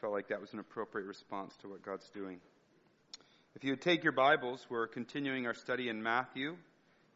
[0.00, 2.38] felt like that was an appropriate response to what God's doing.
[3.56, 6.56] If you would take your Bibles, we're continuing our study in Matthew.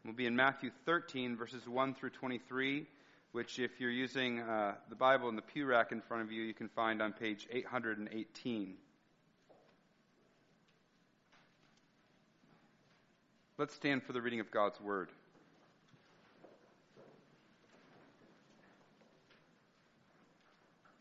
[0.03, 2.85] We'll be in Matthew 13, verses 1 through 23,
[3.31, 6.43] which, if you're using uh, the Bible in the pew rack in front of you,
[6.43, 8.73] you can find on page 818.
[13.57, 15.09] Let's stand for the reading of God's Word.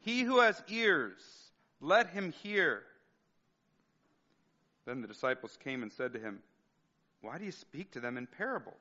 [0.00, 1.20] He who has ears,
[1.80, 2.82] let him hear.
[4.84, 6.40] Then the disciples came and said to him,
[7.20, 8.74] Why do you speak to them in parables?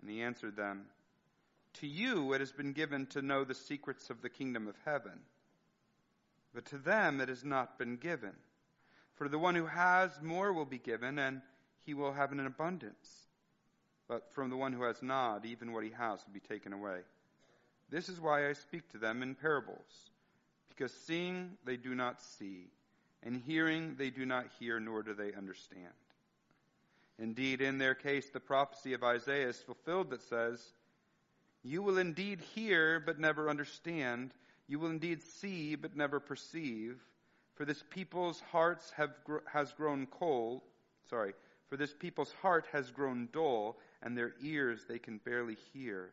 [0.00, 0.86] And he answered them,
[1.74, 5.20] To you it has been given to know the secrets of the kingdom of heaven,
[6.54, 8.34] but to them it has not been given.
[9.14, 11.42] For the one who has more will be given, and
[11.84, 13.26] he will have an abundance.
[14.06, 17.00] But from the one who has not, even what he has will be taken away.
[17.90, 20.10] This is why I speak to them in parables,
[20.68, 22.66] because seeing they do not see,
[23.22, 25.94] and hearing they do not hear, nor do they understand.
[27.18, 30.62] Indeed, in their case, the prophecy of Isaiah is fulfilled that says,
[31.62, 34.32] You will indeed hear, but never understand.
[34.68, 37.00] You will indeed see, but never perceive.
[37.54, 39.14] For this people's hearts have
[39.50, 40.62] has grown cold.
[41.10, 41.32] Sorry,
[41.68, 46.12] for this people's heart has grown dull, and their ears they can barely hear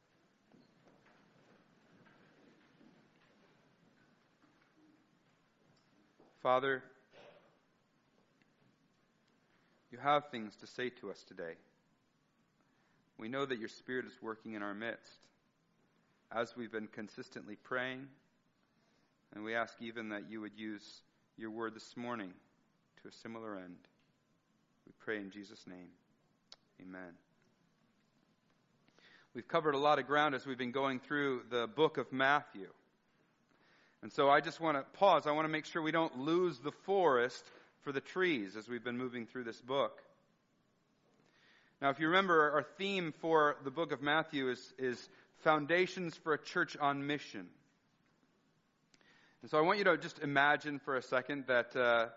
[6.41, 6.81] Father,
[9.91, 11.53] you have things to say to us today.
[13.19, 15.19] We know that your Spirit is working in our midst
[16.31, 18.07] as we've been consistently praying,
[19.35, 21.01] and we ask even that you would use
[21.37, 22.31] your word this morning
[23.03, 23.77] to a similar end.
[24.87, 25.89] We pray in Jesus' name.
[26.81, 27.13] Amen.
[29.35, 32.69] We've covered a lot of ground as we've been going through the book of Matthew.
[34.01, 35.27] And so I just want to pause.
[35.27, 37.43] I want to make sure we don't lose the forest
[37.83, 40.01] for the trees as we've been moving through this book.
[41.81, 45.09] Now, if you remember, our theme for the book of Matthew is, is
[45.43, 47.47] Foundations for a Church on Mission.
[49.41, 52.07] And so I want you to just imagine for a second that uh,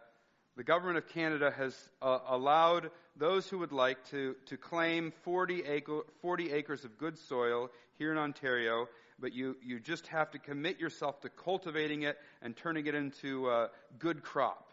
[0.56, 5.64] the government of Canada has uh, allowed those who would like to, to claim 40,
[5.64, 10.38] acre, 40 acres of good soil here in Ontario but you, you just have to
[10.38, 14.68] commit yourself to cultivating it and turning it into a good crop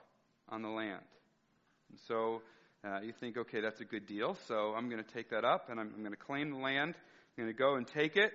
[0.49, 1.03] on the land.
[1.89, 2.41] And so
[2.83, 5.69] uh, you think, okay, that's a good deal, so I'm going to take that up
[5.69, 6.95] and I'm, I'm going to claim the land.
[6.95, 8.33] I'm going to go and take it.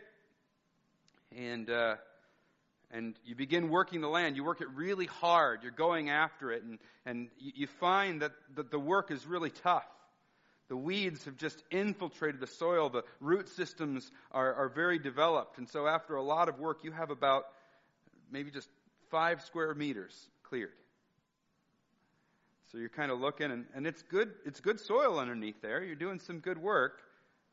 [1.36, 1.96] And, uh,
[2.90, 4.36] and you begin working the land.
[4.36, 5.62] You work it really hard.
[5.62, 9.50] You're going after it, and, and you, you find that that the work is really
[9.50, 9.84] tough.
[10.68, 12.88] The weeds have just infiltrated the soil.
[12.88, 15.58] The root systems are, are very developed.
[15.58, 17.44] And so after a lot of work, you have about
[18.30, 18.68] maybe just
[19.10, 20.72] five square meters cleared.
[22.72, 25.84] So you're kind of looking, and, and it's good, it's good soil underneath there.
[25.84, 27.00] You're doing some good work.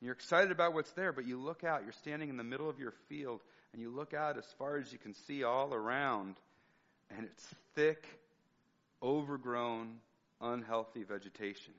[0.02, 2.80] You're excited about what's there, but you look out, you're standing in the middle of
[2.80, 6.36] your field, and you look out as far as you can see all around,
[7.16, 8.06] and it's thick,
[9.02, 9.98] overgrown,
[10.42, 11.74] unhealthy vegetation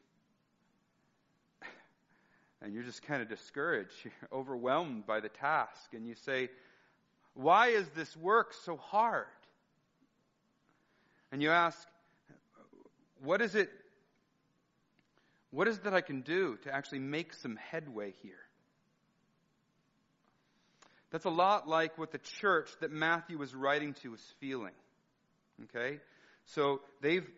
[2.64, 6.48] and you're just kind of discouraged, you're overwhelmed by the task, and you say,
[7.34, 9.26] Why is this work so hard?
[11.30, 11.86] And you ask,
[13.22, 13.70] What is it?
[15.50, 18.32] What is it that I can do to actually make some headway here?
[21.12, 24.72] That's a lot like what the church that Matthew was writing to was feeling.
[25.64, 26.00] Okay?
[26.46, 27.28] So they've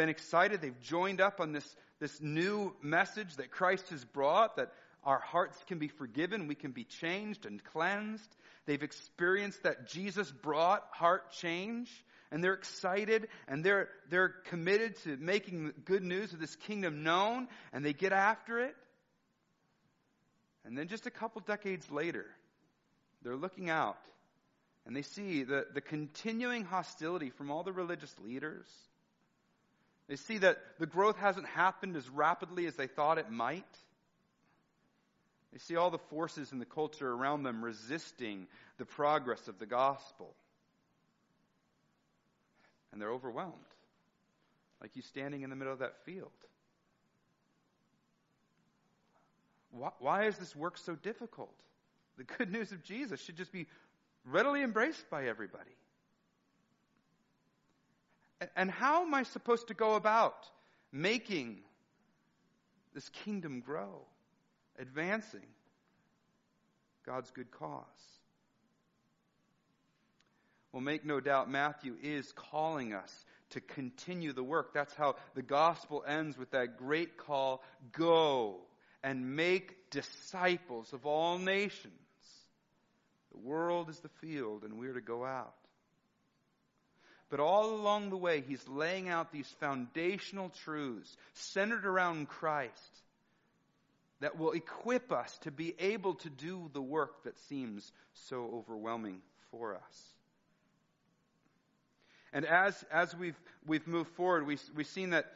[0.00, 0.62] been excited.
[0.62, 4.72] They've joined up on this this new message that Christ has brought, that
[5.04, 8.34] our hearts can be forgiven, we can be changed and cleansed.
[8.64, 11.90] They've experienced that Jesus brought heart change,
[12.30, 17.02] and they're excited and they're, they're committed to making the good news of this kingdom
[17.02, 18.74] known, and they get after it.
[20.64, 22.24] And then just a couple decades later,
[23.22, 23.98] they're looking out
[24.86, 28.66] and they see the, the continuing hostility from all the religious leaders
[30.10, 33.62] they see that the growth hasn't happened as rapidly as they thought it might.
[35.52, 38.48] They see all the forces in the culture around them resisting
[38.78, 40.34] the progress of the gospel.
[42.90, 43.54] And they're overwhelmed,
[44.82, 46.32] like you standing in the middle of that field.
[49.70, 51.54] Why, why is this work so difficult?
[52.18, 53.68] The good news of Jesus should just be
[54.24, 55.70] readily embraced by everybody.
[58.56, 60.46] And how am I supposed to go about
[60.92, 61.58] making
[62.94, 64.02] this kingdom grow,
[64.78, 65.46] advancing
[67.04, 67.84] God's good cause?
[70.72, 74.72] Well, make no doubt, Matthew is calling us to continue the work.
[74.72, 78.60] That's how the gospel ends with that great call go
[79.02, 81.94] and make disciples of all nations.
[83.32, 85.54] The world is the field, and we're to go out.
[87.30, 92.72] But all along the way, he's laying out these foundational truths centered around Christ
[94.20, 99.20] that will equip us to be able to do the work that seems so overwhelming
[99.50, 100.04] for us.
[102.32, 105.26] And as, as we've, we've moved forward, we, we've seen that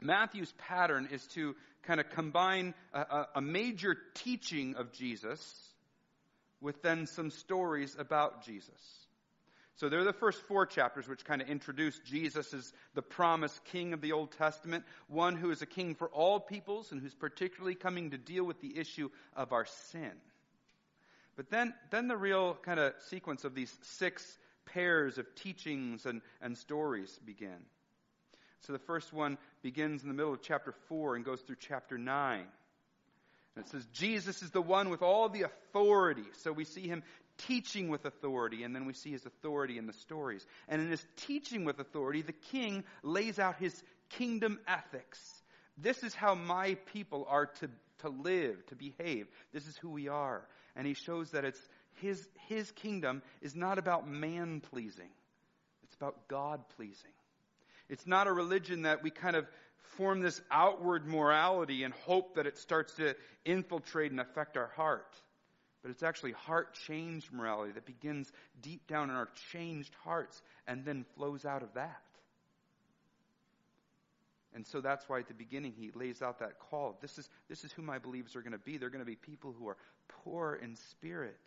[0.00, 5.40] Matthew's pattern is to kind of combine a, a major teaching of Jesus
[6.60, 9.05] with then some stories about Jesus.
[9.76, 13.92] So they're the first four chapters which kind of introduce Jesus as the promised king
[13.92, 17.74] of the Old Testament, one who is a king for all peoples and who's particularly
[17.74, 20.12] coming to deal with the issue of our sin.
[21.36, 26.22] But then, then the real kind of sequence of these six pairs of teachings and,
[26.40, 27.66] and stories begin.
[28.60, 31.98] So the first one begins in the middle of chapter 4 and goes through chapter
[31.98, 32.46] 9.
[33.56, 36.24] And it says, Jesus is the one with all the authority.
[36.42, 37.02] So we see him
[37.38, 40.46] teaching with authority, and then we see his authority in the stories.
[40.68, 45.20] And in his teaching with authority, the king lays out his kingdom ethics.
[45.78, 49.26] This is how my people are to, to live, to behave.
[49.52, 50.46] This is who we are.
[50.74, 51.60] And he shows that it's
[51.94, 55.10] his, his kingdom is not about man pleasing.
[55.84, 57.10] It's about God pleasing.
[57.88, 59.46] It's not a religion that we kind of
[59.96, 63.14] form this outward morality and hope that it starts to
[63.44, 65.20] infiltrate and affect our heart
[65.86, 70.84] but it's actually heart changed morality that begins deep down in our changed hearts and
[70.84, 72.02] then flows out of that.
[74.52, 76.98] And so that's why at the beginning he lays out that call.
[77.00, 78.78] This is, this is who my believers are going to be.
[78.78, 79.76] They're going to be people who are
[80.08, 81.38] poor in spirit,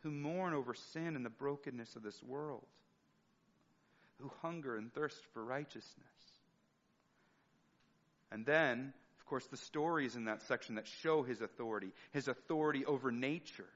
[0.00, 2.66] who mourn over sin and the brokenness of this world,
[4.20, 5.84] who hunger and thirst for righteousness.
[8.32, 8.92] And then
[9.26, 13.66] of course, the stories in that section that show his authority his authority over nature,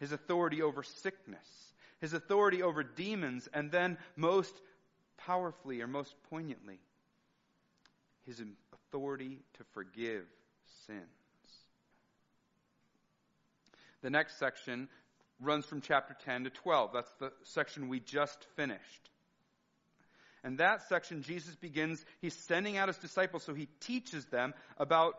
[0.00, 4.52] his authority over sickness, his authority over demons, and then most
[5.16, 6.80] powerfully or most poignantly,
[8.26, 10.24] his authority to forgive
[10.88, 10.98] sins.
[14.02, 14.88] The next section
[15.40, 16.90] runs from chapter 10 to 12.
[16.92, 19.10] That's the section we just finished.
[20.44, 25.14] And that section, Jesus begins, he's sending out his disciples, so he teaches them about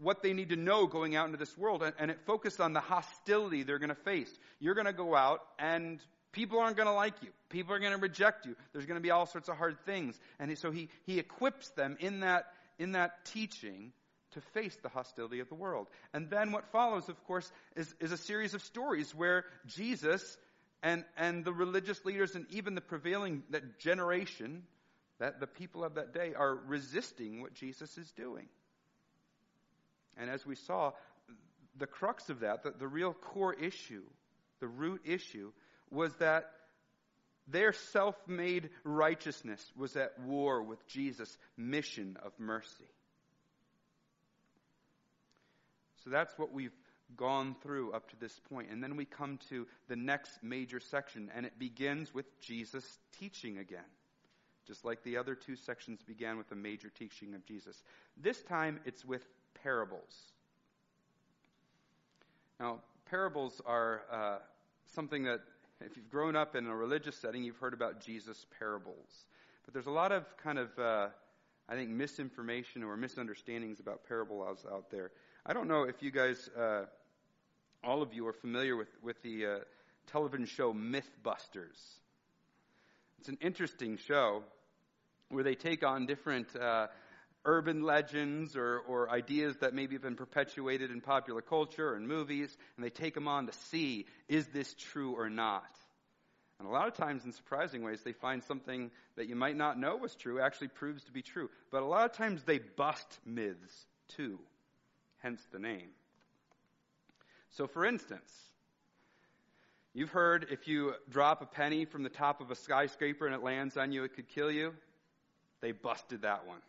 [0.00, 1.82] what they need to know going out into this world.
[1.98, 4.30] And, it focused on the hostility they're going to face.
[4.58, 6.00] You're going to go out and
[6.32, 7.28] people aren't going to like you.
[7.48, 8.56] People are going to reject you.
[8.72, 10.18] There's going to be all sorts of hard things.
[10.38, 12.46] And so he, he equips them in that,
[12.78, 13.92] in that teaching
[14.32, 15.86] to face the hostility of the world.
[16.12, 20.36] And then what follows, of course, is, is a series of stories where Jesus
[20.82, 24.64] and, and the religious leaders and even the prevailing that generation,
[25.18, 28.46] that the people of that day are resisting what Jesus is doing.
[30.16, 30.92] And as we saw,
[31.78, 34.02] the crux of that, the, the real core issue,
[34.60, 35.52] the root issue,
[35.90, 36.50] was that
[37.48, 42.88] their self made righteousness was at war with Jesus' mission of mercy.
[46.04, 46.76] So that's what we've
[47.16, 48.70] gone through up to this point.
[48.70, 53.58] And then we come to the next major section, and it begins with Jesus teaching
[53.58, 53.80] again.
[54.66, 57.82] Just like the other two sections began with a major teaching of Jesus.
[58.16, 59.26] This time it's with
[59.62, 60.32] parables.
[62.60, 62.78] Now,
[63.10, 64.38] parables are uh,
[64.94, 65.40] something that,
[65.80, 69.26] if you've grown up in a religious setting, you've heard about Jesus' parables.
[69.64, 71.08] But there's a lot of kind of, uh,
[71.68, 75.10] I think, misinformation or misunderstandings about parables out there.
[75.44, 76.84] I don't know if you guys, uh,
[77.84, 79.58] all of you, are familiar with, with the uh,
[80.06, 81.78] television show Mythbusters.
[83.18, 84.42] It's an interesting show
[85.28, 86.88] where they take on different uh,
[87.44, 92.56] urban legends or, or ideas that maybe have been perpetuated in popular culture and movies,
[92.76, 95.64] and they take them on to see is this true or not.
[96.58, 99.78] And a lot of times, in surprising ways, they find something that you might not
[99.78, 101.50] know was true actually proves to be true.
[101.72, 103.86] But a lot of times, they bust myths
[104.16, 104.38] too
[105.22, 105.88] hence the name.
[107.52, 108.30] So, for instance,
[109.92, 113.42] you've heard if you drop a penny from the top of a skyscraper and it
[113.42, 114.72] lands on you, it could kill you.
[115.60, 116.60] They busted that one.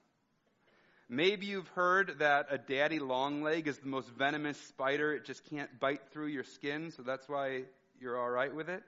[1.10, 5.14] Maybe you've heard that a daddy longleg is the most venomous spider.
[5.14, 7.64] It just can't bite through your skin, so that's why
[8.00, 8.84] you're all right with it.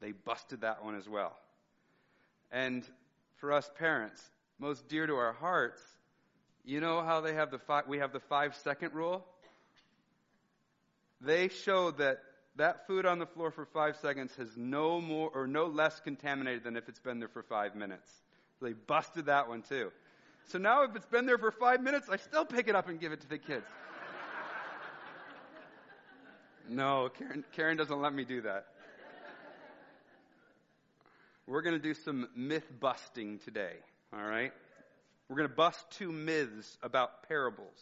[0.00, 1.36] They busted that one as well.
[2.52, 2.84] And
[3.36, 4.22] for us parents,
[4.58, 5.80] most dear to our hearts,
[6.64, 9.24] you know how they have the five, we have the five second rule?
[11.20, 12.18] They showed that
[12.56, 16.64] that food on the floor for five seconds has no more or no less contaminated
[16.64, 18.10] than if it's been there for five minutes.
[18.62, 19.90] They busted that one too.
[20.46, 23.00] So now if it's been there for five minutes, I still pick it up and
[23.00, 23.66] give it to the kids.
[26.68, 28.66] no, Karen, Karen doesn't let me do that.
[31.46, 33.74] We're going to do some myth busting today,
[34.14, 34.52] all right?
[35.28, 37.78] We're going to bust two myths about parables.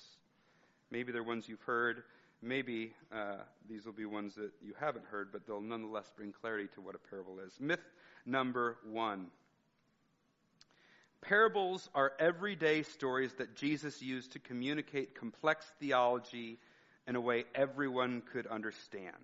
[0.91, 2.03] Maybe they're ones you've heard.
[2.43, 3.37] Maybe uh,
[3.69, 6.97] these will be ones that you haven't heard, but they'll nonetheless bring clarity to what
[6.97, 7.53] a parable is.
[7.61, 7.81] Myth
[8.27, 9.29] number one
[11.23, 16.59] Parables are everyday stories that Jesus used to communicate complex theology
[17.07, 19.15] in a way everyone could understand.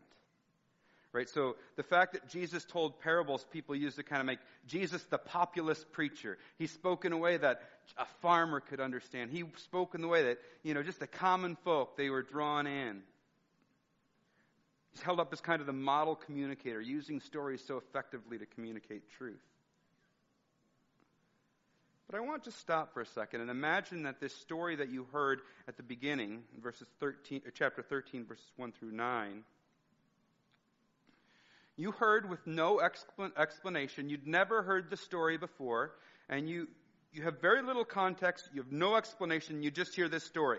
[1.18, 1.28] Right?
[1.28, 5.18] So the fact that Jesus told parables, people used to kind of make Jesus the
[5.18, 6.38] populist preacher.
[6.60, 7.60] He spoke in a way that
[7.96, 9.32] a farmer could understand.
[9.32, 12.68] He spoke in the way that, you know, just the common folk, they were drawn
[12.68, 13.02] in.
[14.92, 19.02] He's held up as kind of the model communicator, using stories so effectively to communicate
[19.18, 19.42] truth.
[22.08, 25.08] But I want to stop for a second and imagine that this story that you
[25.12, 29.42] heard at the beginning, verses 13, uh, chapter 13, verses 1 through 9,
[31.78, 34.08] you heard with no explanation.
[34.08, 35.92] You'd never heard the story before,
[36.28, 36.66] and you,
[37.12, 38.50] you have very little context.
[38.52, 39.62] You have no explanation.
[39.62, 40.58] You just hear this story.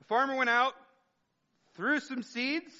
[0.00, 0.74] A farmer went out,
[1.76, 2.72] threw some seeds,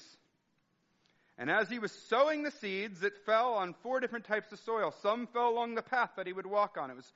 [1.37, 4.93] and as he was sowing the seeds, it fell on four different types of soil.
[5.01, 6.91] Some fell along the path that he would walk on.
[6.91, 7.11] It was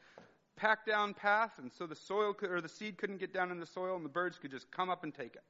[0.56, 3.60] packed down path, and so the soil could, or the seed couldn't get down in
[3.60, 5.44] the soil, and the birds could just come up and take it.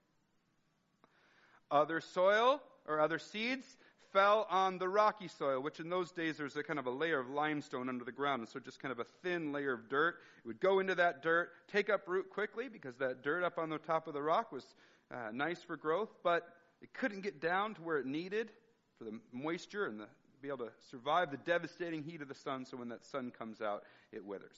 [1.70, 3.78] Other soil or other seeds
[4.12, 7.20] fell on the rocky soil, which in those days there's a kind of a layer
[7.20, 10.16] of limestone under the ground, and so just kind of a thin layer of dirt.
[10.44, 13.70] It would go into that dirt, take up root quickly because that dirt up on
[13.70, 14.64] the top of the rock was
[15.12, 16.48] uh, nice for growth, but
[16.82, 18.52] it couldn't get down to where it needed
[18.98, 20.08] for the moisture and the,
[20.42, 22.66] be able to survive the devastating heat of the sun.
[22.66, 24.58] So when that sun comes out, it withers.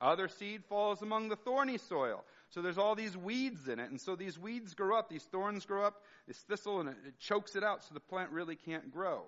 [0.00, 2.24] Other seed falls among the thorny soil.
[2.52, 3.90] So there's all these weeds in it.
[3.90, 7.18] And so these weeds grow up, these thorns grow up, this thistle, and it, it
[7.18, 9.22] chokes it out so the plant really can't grow.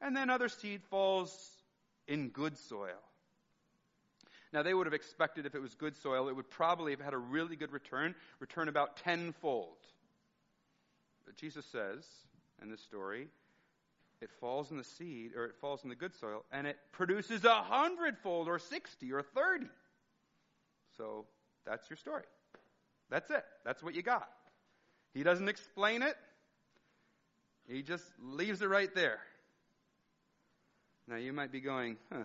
[0.00, 1.50] And then other seed falls
[2.08, 2.98] in good soil.
[4.54, 7.14] Now, they would have expected if it was good soil, it would probably have had
[7.14, 9.76] a really good return, return about tenfold.
[11.24, 12.04] But Jesus says
[12.62, 13.28] in this story,
[14.20, 17.44] it falls in the seed, or it falls in the good soil, and it produces
[17.44, 19.66] a hundredfold, or 60, or 30.
[20.96, 21.26] So
[21.66, 22.24] that's your story.
[23.10, 23.44] That's it.
[23.64, 24.28] That's what you got.
[25.14, 26.16] He doesn't explain it.
[27.68, 29.20] He just leaves it right there.
[31.08, 32.22] Now you might be going, huh.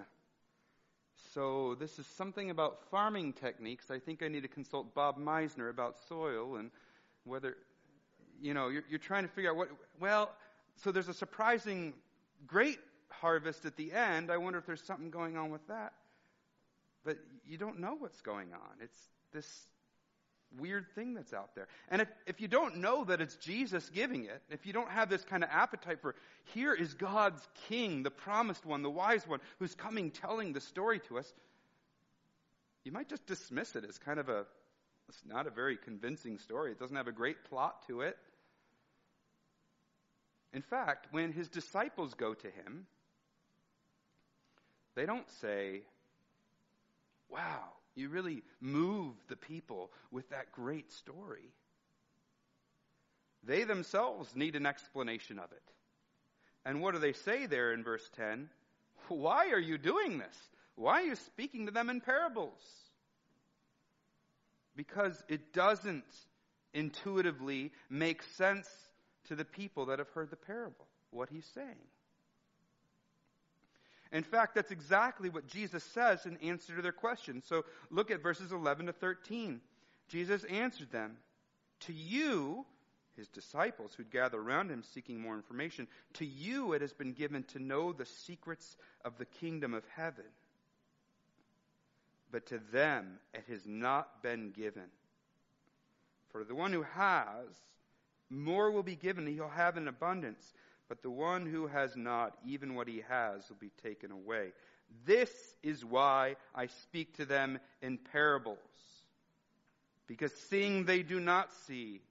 [1.34, 3.92] So this is something about farming techniques.
[3.92, 6.72] I think I need to consult Bob Meisner about soil and
[7.26, 7.58] whether,
[8.42, 9.70] you know, you're, you're trying to figure out what,
[10.00, 10.32] well,
[10.76, 11.94] so there's a surprising
[12.46, 14.32] great harvest at the end.
[14.32, 15.94] I wonder if there's something going on with that.
[17.08, 18.82] But you don't know what's going on.
[18.82, 19.00] It's
[19.32, 19.48] this
[20.60, 21.70] weird thing that's out there.
[21.88, 25.10] And if, if you don't know that it's Jesus giving it, if you don't have
[25.10, 26.16] this kind of appetite for,
[26.54, 31.00] here is God's king, the promised one, the wise one, who's coming telling the story
[31.08, 31.34] to us,
[32.84, 34.46] you might just dismiss it as kind of a,
[35.08, 36.74] it's not a very convincing story.
[36.74, 38.18] It doesn't have a great plot to it.
[40.52, 42.86] In fact, when his disciples go to him,
[44.98, 45.84] they don't say,
[47.30, 47.64] Wow,
[47.96, 51.52] you really move the people with that great story.
[53.44, 55.64] They themselves need an explanation of it.
[56.66, 58.50] And what do they say there in verse 10?
[59.08, 60.36] Why are you doing this?
[60.76, 62.60] Why are you speaking to them in parables?
[64.76, 66.04] Because it doesn't
[66.74, 68.68] intuitively make sense
[69.28, 71.88] to the people that have heard the parable, what he's saying.
[74.12, 77.42] In fact, that's exactly what Jesus says in answer to their question.
[77.46, 79.62] So look at verses 11 to 13.
[80.08, 81.18] Jesus answered them,
[81.82, 82.66] To you,
[83.18, 87.44] his disciples who'd gather around him seeking more information, to you it has been given
[87.46, 90.26] to know the secrets of the kingdom of heaven.
[92.32, 94.90] But to them it has not been given.
[96.32, 97.48] For the one who has,
[98.30, 100.54] more will be given, he'll have in abundance.
[100.90, 104.54] But the one who has not, even what he has, will be taken away.
[105.06, 105.30] This
[105.62, 108.58] is why I speak to them in parables.
[110.08, 112.02] Because seeing they do not see,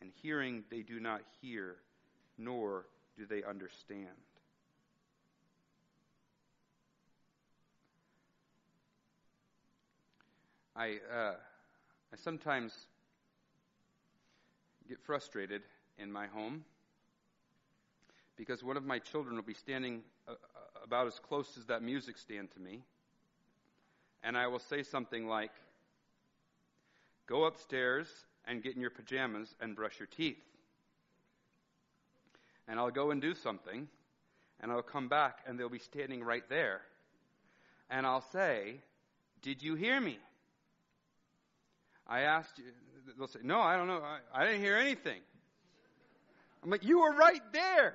[0.00, 1.76] and hearing they do not hear,
[2.36, 4.08] nor do they understand.
[10.76, 11.34] I, uh,
[12.12, 12.74] I sometimes
[14.88, 15.62] get frustrated
[15.98, 16.64] in my home
[18.36, 20.34] because one of my children will be standing uh, uh,
[20.84, 22.82] about as close as that music stand to me,
[24.22, 25.52] and I will say something like,
[27.26, 28.08] Go upstairs
[28.46, 30.42] and get in your pajamas and brush your teeth.
[32.68, 33.88] And I'll go and do something,
[34.60, 36.82] and I'll come back, and they'll be standing right there.
[37.90, 38.80] And I'll say,
[39.42, 40.18] Did you hear me?
[42.06, 42.64] I asked you,
[43.16, 44.02] they'll say, No, I don't know.
[44.02, 45.20] I, I didn't hear anything.
[46.62, 47.94] I'm like, You were right there.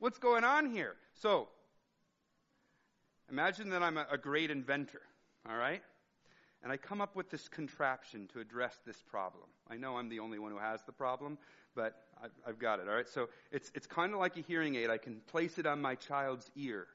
[0.00, 0.96] What's going on here?
[1.20, 1.48] So,
[3.30, 5.02] imagine that I'm a, a great inventor,
[5.46, 5.82] all right?
[6.62, 9.44] And I come up with this contraption to address this problem.
[9.70, 11.36] I know I'm the only one who has the problem,
[11.74, 13.08] but I've, I've got it, all right?
[13.08, 14.88] So it's, it's kind of like a hearing aid.
[14.88, 16.86] I can place it on my child's ear.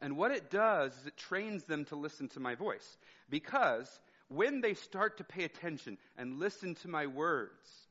[0.00, 2.96] And what it does is it trains them to listen to my voice.
[3.28, 7.88] Because when they start to pay attention and listen to my words,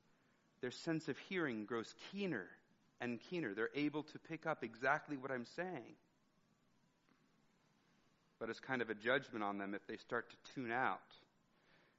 [0.62, 2.48] their sense of hearing grows keener
[3.02, 3.54] and keener.
[3.54, 5.96] They're able to pick up exactly what I'm saying.
[8.40, 11.00] But it's kind of a judgment on them if they start to tune out.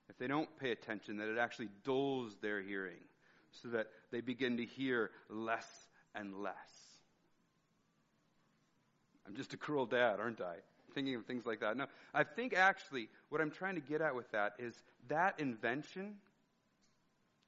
[0.09, 3.01] If they don't pay attention, that it actually dulls their hearing
[3.63, 5.67] so that they begin to hear less
[6.15, 6.55] and less.
[9.27, 10.57] I'm just a cruel dad, aren't I?
[10.95, 11.77] Thinking of things like that.
[11.77, 14.75] No, I think actually what I'm trying to get at with that is
[15.09, 16.15] that invention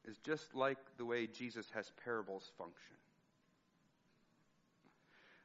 [0.04, 2.96] is just like the way Jesus has parables function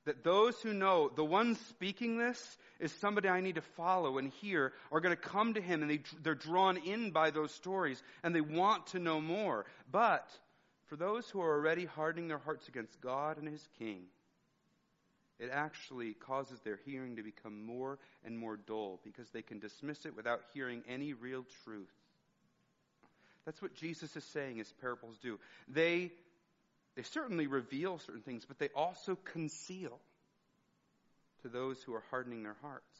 [0.06, 4.30] that those who know the one speaking this is somebody I need to follow and
[4.42, 8.02] hear are going to come to him and they, they're drawn in by those stories
[8.24, 9.66] and they want to know more.
[9.92, 10.28] But
[10.88, 14.04] for those who are already hardening their hearts against God and his king,
[15.40, 20.06] it actually causes their hearing to become more and more dull because they can dismiss
[20.06, 21.92] it without hearing any real truth.
[23.46, 25.40] That's what Jesus is saying his parables do.
[25.68, 26.12] They
[26.96, 30.00] they certainly reveal certain things, but they also conceal
[31.42, 33.00] to those who are hardening their hearts.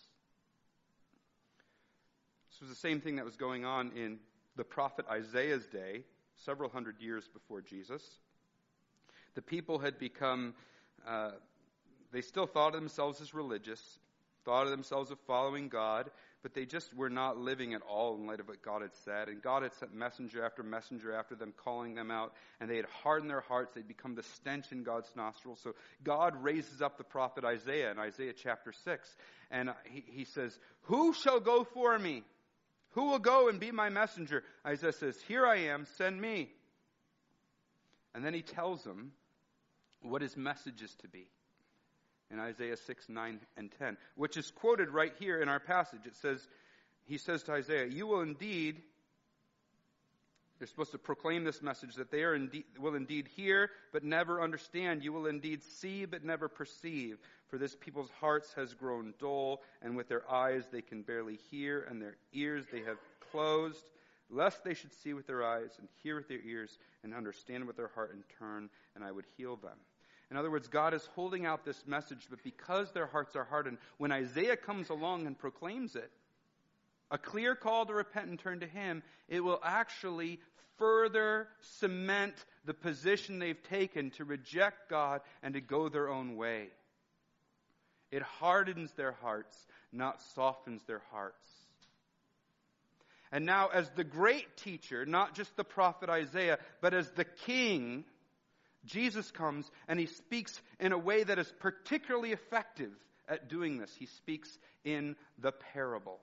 [2.52, 4.20] This was the same thing that was going on in
[4.56, 6.04] the prophet Isaiah's day,
[6.46, 8.04] several hundred years before Jesus.
[9.36, 10.54] The people had become,
[11.08, 11.32] uh,
[12.12, 13.82] they still thought of themselves as religious,
[14.46, 16.12] thought of themselves as following God,
[16.44, 19.30] but they just were not living at all in light of what God had said.
[19.30, 22.86] And God had sent messenger after messenger after them, calling them out, and they had
[23.02, 23.72] hardened their hearts.
[23.74, 25.60] They'd become the stench in God's nostrils.
[25.64, 29.16] So God raises up the prophet Isaiah in Isaiah chapter 6,
[29.52, 32.24] and he, he says, Who shall go for me?
[32.92, 34.44] Who will go and be my messenger?
[34.68, 36.52] Isaiah says, Here I am, send me.
[38.14, 39.14] And then he tells them
[40.02, 41.28] what his message is to be
[42.34, 46.02] in Isaiah 6, 9, and 10, which is quoted right here in our passage.
[46.06, 46.46] It says,
[47.06, 48.82] He says to Isaiah, You will indeed,
[50.58, 54.42] they're supposed to proclaim this message that they are indeed, will indeed hear but never
[54.42, 55.04] understand.
[55.04, 57.20] You will indeed see but never perceive.
[57.50, 61.86] For this people's hearts has grown dull, and with their eyes they can barely hear,
[61.88, 62.98] and their ears they have
[63.32, 63.84] closed,
[64.32, 67.78] lest they should see with their eyes and hear with their ears and understand with
[67.78, 69.78] their heart and turn, and I would heal them.
[70.34, 73.78] In other words, God is holding out this message, but because their hearts are hardened,
[74.00, 76.10] when Isaiah comes along and proclaims it,
[77.12, 80.40] a clear call to repent and turn to Him, it will actually
[80.80, 82.34] further cement
[82.66, 86.70] the position they've taken to reject God and to go their own way.
[88.10, 89.56] It hardens their hearts,
[89.92, 91.46] not softens their hearts.
[93.32, 98.06] And now, as the great teacher, not just the prophet Isaiah, but as the king,
[98.86, 102.92] Jesus comes and he speaks in a way that is particularly effective
[103.28, 103.94] at doing this.
[103.98, 104.50] He speaks
[104.84, 106.20] in the parable.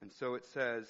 [0.00, 0.86] And so it says,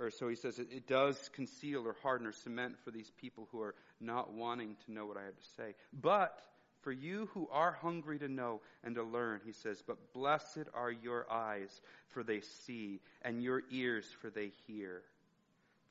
[0.00, 3.60] or so he says, it does conceal or harden or cement for these people who
[3.62, 5.74] are not wanting to know what I have to say.
[5.92, 6.36] But
[6.82, 10.90] for you who are hungry to know and to learn, he says, but blessed are
[10.90, 15.02] your eyes, for they see, and your ears, for they hear.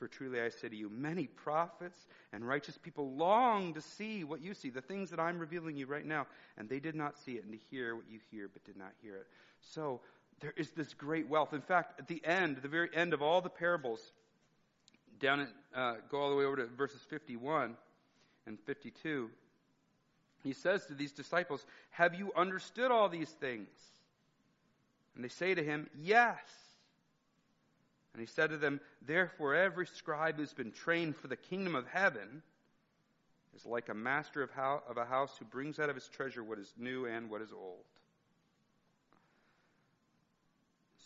[0.04, 1.98] For truly I say to you, many prophets
[2.34, 5.86] and righteous people long to see what you see, the things that I'm revealing you
[5.86, 8.66] right now, and they did not see it, and to hear what you hear, but
[8.66, 9.28] did not hear it.
[9.62, 10.02] So
[10.42, 11.54] there is this great wealth.
[11.54, 14.02] In fact, at the end, the very end of all the parables,
[15.22, 17.78] down at, uh, go all the way over to verses 51
[18.46, 19.30] and 52,
[20.44, 23.70] he says to these disciples, Have you understood all these things?
[25.16, 26.42] And they say to him, Yes.
[28.14, 31.88] And he said to them, Therefore, every scribe who's been trained for the kingdom of
[31.88, 32.44] heaven
[33.56, 34.50] is like a master of,
[34.88, 37.52] of a house who brings out of his treasure what is new and what is
[37.52, 37.86] old.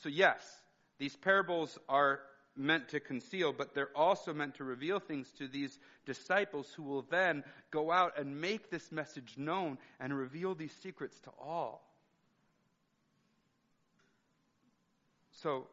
[0.02, 0.62] So, yes,
[1.00, 2.20] these parables are
[2.56, 7.04] meant to conceal, but they're also meant to reveal things to these disciples who will
[7.04, 11.84] then go out and make this message known and reveal these secrets to all.
[15.32, 15.68] So,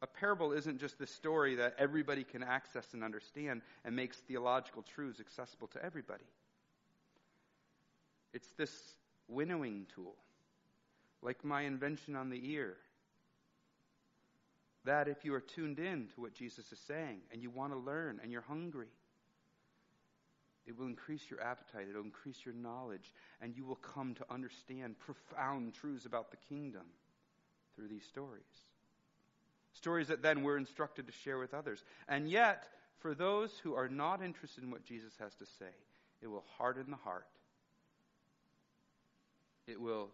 [0.00, 4.82] a parable isn't just the story that everybody can access and understand and makes theological
[4.82, 6.24] truths accessible to everybody.
[8.32, 8.94] It's this
[9.26, 10.14] winnowing tool,
[11.20, 12.76] like my invention on the ear.
[14.84, 17.78] That if you are tuned in to what Jesus is saying and you want to
[17.78, 18.86] learn and you're hungry,
[20.64, 24.24] it will increase your appetite, it will increase your knowledge, and you will come to
[24.30, 26.84] understand profound truths about the kingdom
[27.74, 28.67] through these stories.
[29.78, 31.84] Stories that then we're instructed to share with others.
[32.08, 32.64] And yet,
[32.98, 35.70] for those who are not interested in what Jesus has to say,
[36.20, 37.28] it will harden the heart.
[39.68, 40.08] It will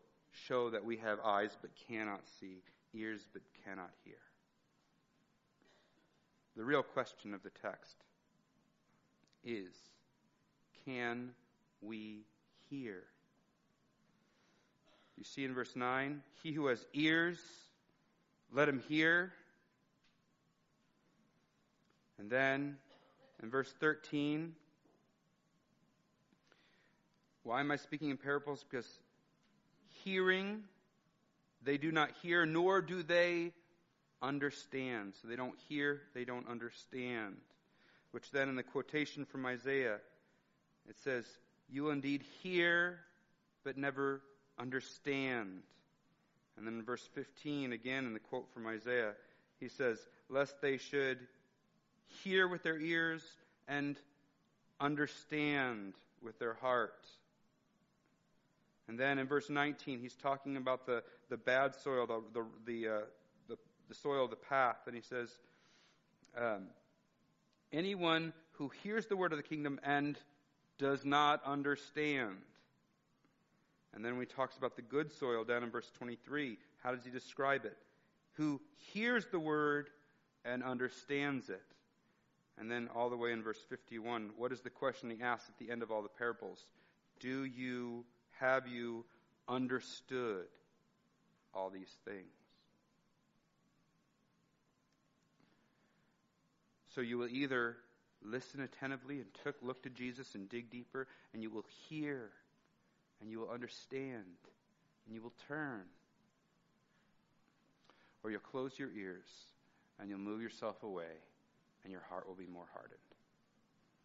[0.46, 4.16] show that we have eyes but cannot see, ears but cannot hear.
[6.59, 7.96] The real question of the text
[9.44, 9.72] is
[10.85, 11.31] can
[11.81, 12.27] we
[12.68, 13.05] hear?
[15.16, 17.38] You see in verse 9, he who has ears,
[18.53, 19.33] let him hear.
[22.18, 22.77] And then
[23.42, 24.55] in verse 13,
[27.42, 28.64] why am I speaking in parables?
[28.68, 28.88] Because
[30.05, 30.62] hearing,
[31.62, 33.53] they do not hear, nor do they
[34.22, 35.14] understand.
[35.20, 37.37] So they don't hear, they don't understand.
[38.12, 39.98] Which then in the quotation from Isaiah,
[40.88, 41.27] it says,
[41.68, 43.00] You will indeed hear,
[43.64, 44.22] but never
[44.59, 45.62] understand.
[46.57, 49.12] And then in verse 15, again in the quote from Isaiah,
[49.61, 49.98] he says,
[50.29, 51.18] Lest they should
[52.23, 53.23] hear with their ears
[53.69, 53.97] and
[54.81, 57.07] understand with their heart.
[58.88, 62.88] And then in verse 19, he's talking about the, the bad soil, the, the, the,
[62.88, 63.01] uh,
[63.49, 63.57] the,
[63.88, 64.77] the soil of the path.
[64.87, 65.31] And he says,
[66.37, 66.67] um,
[67.73, 70.17] Anyone who hears the word of the kingdom and
[70.79, 72.37] does not understand.
[73.95, 77.11] And then he talks about the good soil down in verse 23, how does he
[77.11, 77.77] describe it?
[78.35, 78.61] Who
[78.93, 79.88] hears the word
[80.45, 81.62] and understands it.
[82.59, 85.59] And then all the way in verse 51, what is the question he asks at
[85.59, 86.64] the end of all the parables?
[87.21, 88.05] Do you,
[88.38, 89.05] have you
[89.49, 90.47] understood
[91.55, 92.33] all these things.
[96.95, 97.77] So you will either
[98.23, 102.31] listen attentively and took, look to Jesus and dig deeper, and you will hear
[103.21, 104.25] and you will understand
[105.07, 105.83] and you will turn.
[108.23, 109.27] Or you'll close your ears
[109.99, 111.12] and you'll move yourself away
[111.85, 112.99] and your heart will be more hardened.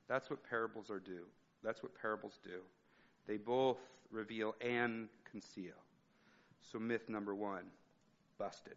[0.07, 1.23] That's what parables are do.
[1.63, 2.61] That's what parables do.
[3.27, 3.77] They both
[4.11, 5.75] reveal and conceal.
[6.61, 7.63] So myth number 1,
[8.37, 8.75] busted.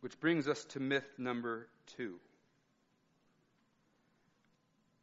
[0.00, 2.14] Which brings us to myth number 2.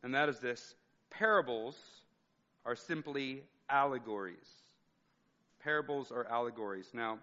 [0.03, 0.75] And that is this
[1.09, 1.75] parables
[2.65, 4.35] are simply allegories.
[5.63, 6.89] Parables are allegories.
[6.93, 7.19] Now,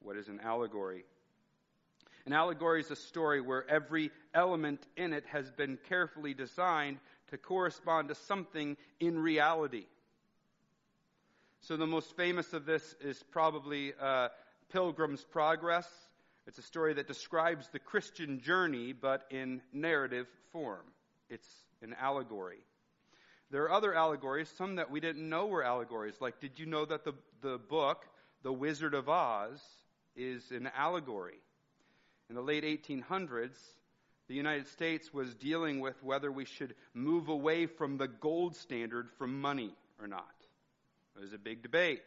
[0.00, 1.04] what is an allegory?
[2.26, 6.98] An allegory is a story where every element in it has been carefully designed
[7.30, 9.86] to correspond to something in reality.
[11.60, 14.28] So, the most famous of this is probably uh,
[14.72, 15.88] Pilgrim's Progress.
[16.48, 20.84] It's a story that describes the Christian journey, but in narrative form.
[21.30, 21.48] It's
[21.80, 22.58] an allegory.
[23.50, 26.14] There are other allegories, some that we didn't know were allegories.
[26.20, 28.04] Like, did you know that the, the book,
[28.42, 29.60] The Wizard of Oz,
[30.16, 31.38] is an allegory?
[32.28, 33.56] In the late 1800s,
[34.28, 39.08] the United States was dealing with whether we should move away from the gold standard
[39.16, 40.34] for money or not.
[41.16, 42.02] It was a big debate.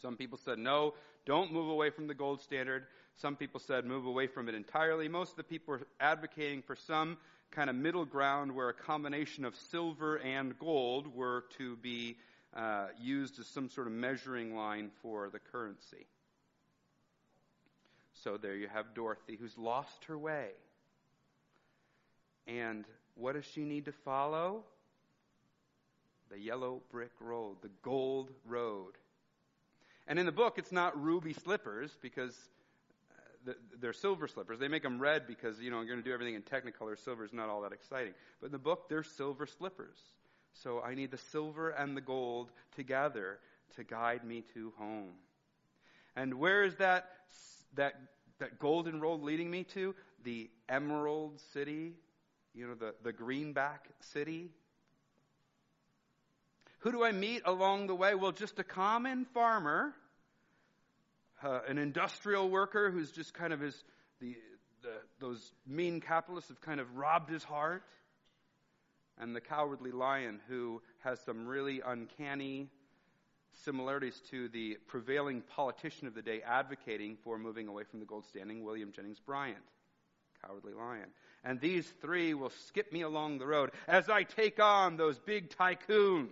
[0.00, 0.94] Some people said, no,
[1.26, 2.86] don't move away from the gold standard.
[3.16, 5.08] Some people said, move away from it entirely.
[5.08, 7.18] Most of the people were advocating for some
[7.50, 12.16] kind of middle ground where a combination of silver and gold were to be
[12.56, 16.06] uh, used as some sort of measuring line for the currency.
[18.22, 20.50] So there you have Dorothy, who's lost her way.
[22.46, 24.64] And what does she need to follow?
[26.30, 28.92] The yellow brick road, the gold road.
[30.06, 32.36] And in the book, it's not ruby slippers because
[33.48, 34.58] uh, they're silver slippers.
[34.58, 36.98] They make them red because, you know, you're going to do everything in Technicolor.
[36.98, 38.14] Silver is not all that exciting.
[38.40, 39.98] But in the book, they're silver slippers.
[40.54, 43.38] So I need the silver and the gold together
[43.76, 45.12] to guide me to home.
[46.14, 47.06] And where is that,
[47.74, 47.94] that,
[48.38, 49.94] that golden road leading me to?
[50.24, 51.94] The emerald city,
[52.54, 54.50] you know, the, the greenback city.
[56.80, 58.14] Who do I meet along the way?
[58.14, 59.94] Well, just a common farmer
[61.42, 63.84] uh, an industrial worker who's just kind of his,
[64.20, 64.36] the,
[64.82, 67.82] the, those mean capitalists have kind of robbed his heart,
[69.18, 72.68] and the cowardly lion who has some really uncanny
[73.64, 78.24] similarities to the prevailing politician of the day advocating for moving away from the gold
[78.26, 79.56] standing, William Jennings Bryan.
[80.44, 81.06] Cowardly lion.
[81.44, 85.50] And these three will skip me along the road as I take on those big
[85.50, 86.28] tycoons.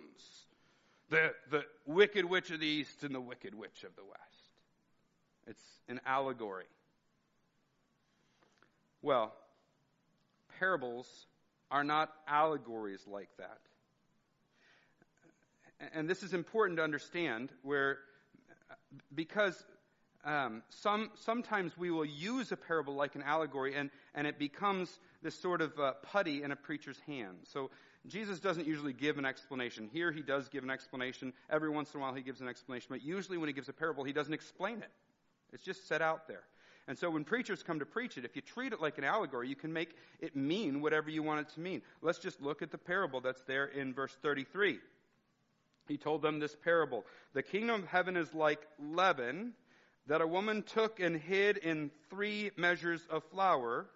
[1.10, 4.20] The, the wicked witch of the east and the wicked witch of the west.
[5.46, 6.66] It's an allegory.
[9.02, 9.32] Well,
[10.58, 11.08] parables
[11.70, 13.58] are not allegories like that.
[15.94, 17.98] And this is important to understand where,
[19.14, 19.64] because
[20.24, 24.98] um, some, sometimes we will use a parable like an allegory and, and it becomes
[25.22, 27.38] this sort of uh, putty in a preacher's hand.
[27.44, 27.70] So
[28.06, 29.88] Jesus doesn't usually give an explanation.
[29.92, 31.32] Here he does give an explanation.
[31.48, 32.88] Every once in a while he gives an explanation.
[32.90, 34.90] But usually when he gives a parable, he doesn't explain it.
[35.52, 36.42] It's just set out there.
[36.88, 39.48] And so when preachers come to preach it, if you treat it like an allegory,
[39.48, 41.82] you can make it mean whatever you want it to mean.
[42.02, 44.78] Let's just look at the parable that's there in verse 33.
[45.90, 47.04] He told them this parable.
[47.32, 49.54] The kingdom of heaven is like leaven
[50.06, 53.86] that a woman took and hid in three measures of flour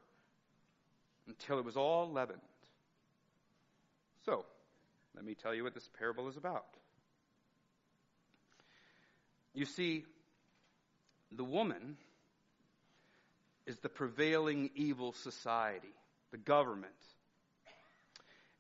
[1.28, 2.40] until it was all leavened.
[4.24, 4.44] So,
[5.14, 6.66] let me tell you what this parable is about.
[9.54, 10.04] You see,
[11.30, 11.96] the woman
[13.66, 15.94] is the prevailing evil society,
[16.33, 16.90] the government.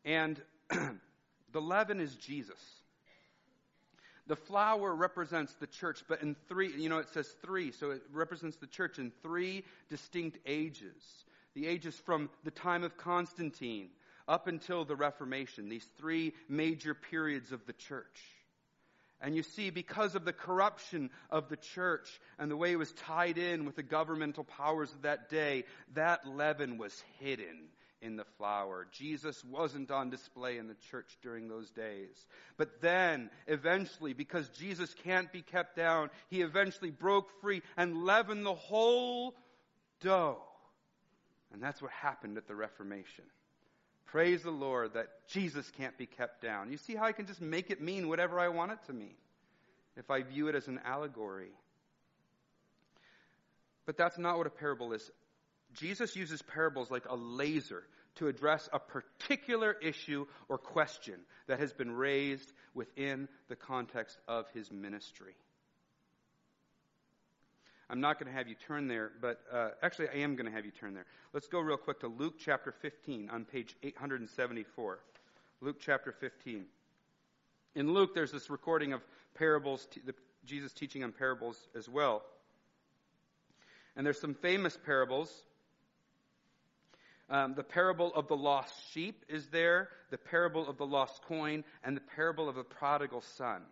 [0.04, 2.83] And the leaven is Jesus.
[4.26, 8.02] The flour represents the church, but in three, you know, it says three, so it
[8.12, 11.02] represents the church in three distinct ages.
[11.54, 13.90] The ages from the time of Constantine
[14.26, 18.20] up until the Reformation, these three major periods of the church.
[19.20, 22.08] And you see, because of the corruption of the church
[22.38, 26.26] and the way it was tied in with the governmental powers of that day, that
[26.26, 27.68] leaven was hidden
[28.04, 28.86] in the flour.
[28.92, 32.26] Jesus wasn't on display in the church during those days.
[32.58, 38.44] But then, eventually, because Jesus can't be kept down, he eventually broke free and leavened
[38.44, 39.34] the whole
[40.00, 40.42] dough.
[41.52, 43.24] And that's what happened at the Reformation.
[44.04, 46.70] Praise the Lord that Jesus can't be kept down.
[46.70, 49.14] You see how I can just make it mean whatever I want it to mean
[49.96, 51.52] if I view it as an allegory.
[53.86, 55.10] But that's not what a parable is.
[55.74, 57.84] Jesus uses parables like a laser
[58.16, 64.46] to address a particular issue or question that has been raised within the context of
[64.54, 65.34] his ministry.
[67.90, 70.52] I'm not going to have you turn there, but uh, actually, I am going to
[70.52, 71.06] have you turn there.
[71.32, 74.98] Let's go real quick to Luke chapter 15 on page 874.
[75.60, 76.64] Luke chapter 15.
[77.74, 79.02] In Luke, there's this recording of
[79.34, 82.22] parables, the, Jesus teaching on parables as well.
[83.96, 85.42] And there's some famous parables.
[87.34, 91.64] Um, the parable of the lost sheep is there, the parable of the lost coin,
[91.82, 93.62] and the parable of the prodigal son.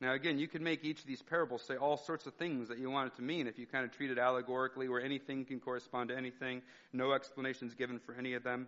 [0.00, 2.78] Now, again, you can make each of these parables say all sorts of things that
[2.78, 5.60] you want it to mean if you kind of treat it allegorically, where anything can
[5.60, 6.62] correspond to anything,
[6.94, 8.66] no explanations given for any of them.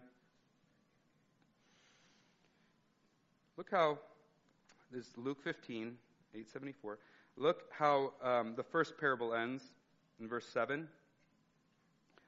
[3.57, 4.01] Look how,
[4.91, 5.97] this is Luke 15,
[6.35, 6.99] 874.
[7.39, 9.63] Look how um, the first parable ends
[10.21, 10.89] in verse 7.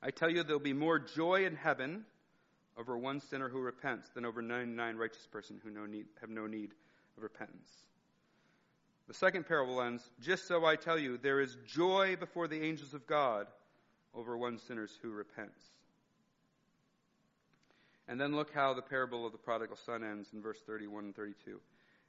[0.04, 2.04] I tell you, there'll be more joy in heaven
[2.76, 6.46] over one sinner who repents than over 99 righteous persons who no need, have no
[6.46, 6.72] need
[7.16, 7.70] of repentance.
[9.08, 12.92] The second parable ends, just so I tell you, there is joy before the angels
[12.92, 13.46] of God
[14.14, 15.60] over one sinner who repents.
[18.06, 21.16] And then look how the parable of the prodigal son ends in verse 31 and
[21.16, 21.60] 32.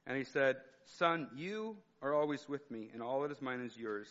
[0.06, 0.56] And he said,
[0.98, 4.08] Son, you are always with me, and all that is mine is yours.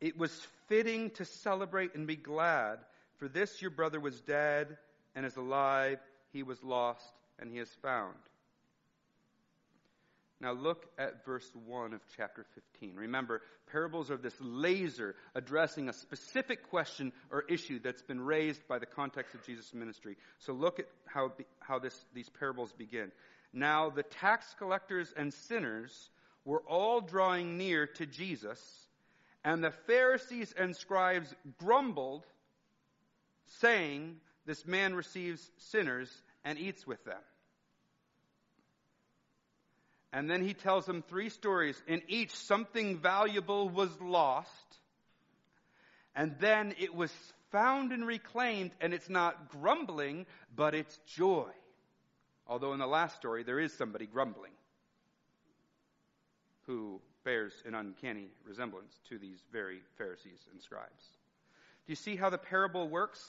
[0.00, 0.32] It was
[0.68, 2.78] fitting to celebrate and be glad,
[3.18, 4.76] for this your brother was dead
[5.14, 5.98] and is alive,
[6.32, 8.14] he was lost, and he is found.
[10.40, 12.96] Now look at verse 1 of chapter 15.
[12.96, 18.78] Remember, parables are this laser addressing a specific question or issue that's been raised by
[18.78, 20.16] the context of Jesus' ministry.
[20.40, 23.10] So look at how, how this, these parables begin.
[23.54, 26.10] Now the tax collectors and sinners
[26.44, 28.60] were all drawing near to Jesus,
[29.44, 32.26] and the Pharisees and scribes grumbled,
[33.60, 36.10] saying, This man receives sinners
[36.44, 37.20] and eats with them.
[40.12, 41.80] And then he tells them three stories.
[41.88, 44.48] In each, something valuable was lost.
[46.14, 47.12] And then it was
[47.50, 51.50] found and reclaimed, and it's not grumbling, but it's joy.
[52.46, 54.52] Although in the last story, there is somebody grumbling
[56.66, 61.04] who bears an uncanny resemblance to these very Pharisees and scribes.
[61.86, 63.22] Do you see how the parable works?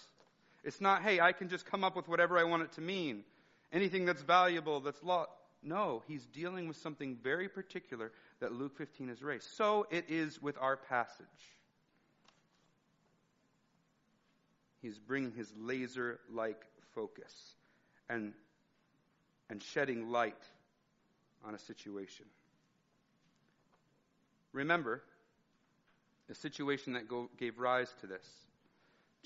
[0.64, 3.24] It's not, hey, I can just come up with whatever I want it to mean.
[3.72, 5.30] Anything that's valuable, that's lost.
[5.62, 9.50] No, he's dealing with something very particular that Luke 15 has raised.
[9.56, 11.26] So it is with our passage.
[14.82, 16.62] He's bringing his laser like
[16.94, 17.56] focus
[18.10, 18.34] and,
[19.50, 20.44] and shedding light
[21.44, 22.26] on a situation.
[24.54, 25.02] Remember
[26.28, 28.26] the situation that go, gave rise to this.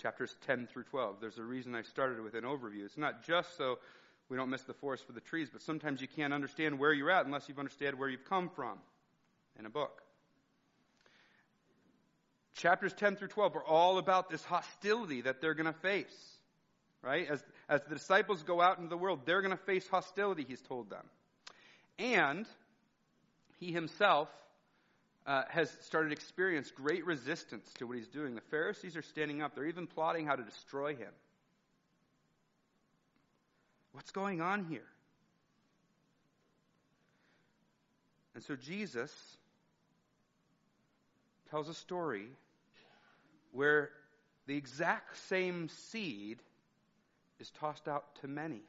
[0.01, 1.17] Chapters 10 through 12.
[1.19, 2.85] There's a reason I started with an overview.
[2.85, 3.79] It's not just so
[4.29, 7.12] we don't miss the forest for the trees, but sometimes you can't understand where you're
[7.12, 8.77] at unless you've understood where you've come from
[9.57, 10.01] in a book.
[12.55, 16.38] Chapters 10 through 12 are all about this hostility that they're going to face.
[17.01, 17.29] Right?
[17.29, 20.62] As, as the disciples go out into the world, they're going to face hostility, he's
[20.62, 21.05] told them.
[21.97, 22.45] And
[23.59, 24.29] he himself
[25.29, 28.33] uh, has started to experience great resistance to what he's doing.
[28.33, 29.53] The Pharisees are standing up.
[29.53, 31.11] They're even plotting how to destroy him.
[33.91, 34.87] What's going on here?
[38.33, 39.11] And so Jesus
[41.51, 42.25] tells a story
[43.51, 43.91] where
[44.47, 46.39] the exact same seed
[47.39, 48.61] is tossed out to many.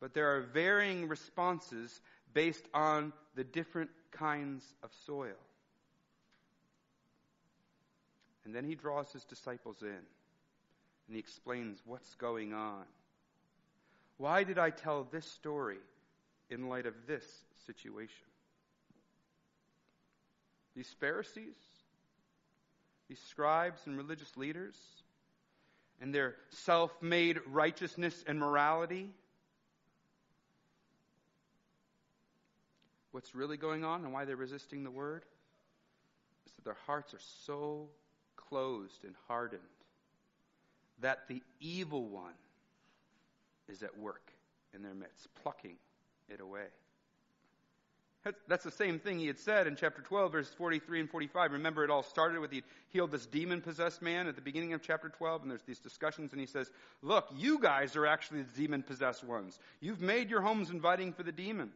[0.00, 1.98] But there are varying responses
[2.34, 5.36] based on the different kinds of soil.
[8.44, 12.84] And then he draws his disciples in and he explains what's going on.
[14.18, 15.78] Why did I tell this story
[16.50, 17.24] in light of this
[17.66, 18.26] situation?
[20.76, 21.56] These Pharisees,
[23.08, 24.76] these scribes and religious leaders,
[26.00, 29.10] and their self made righteousness and morality.
[33.12, 35.24] What's really going on and why they're resisting the word
[36.46, 37.88] is that their hearts are so
[38.36, 39.62] closed and hardened
[41.00, 42.34] that the evil one
[43.68, 44.32] is at work
[44.74, 45.76] in their midst, plucking
[46.28, 46.66] it away.
[48.46, 51.52] That's the same thing he had said in chapter 12, verses 43 and 45.
[51.52, 54.82] Remember, it all started with he healed this demon possessed man at the beginning of
[54.82, 58.60] chapter 12, and there's these discussions, and he says, Look, you guys are actually the
[58.60, 59.58] demon possessed ones.
[59.80, 61.70] You've made your homes inviting for the demons.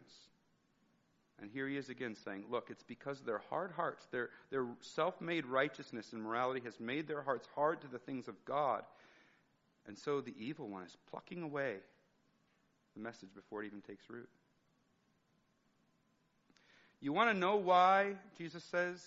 [1.43, 4.65] And here he is again saying, Look, it's because of their hard hearts, their, their
[4.81, 8.85] self made righteousness and morality has made their hearts hard to the things of God.
[9.89, 11.79] And so the evil one is plucking away
[12.95, 14.29] the message before it even takes root.
[17.01, 19.05] You want to know why, Jesus says,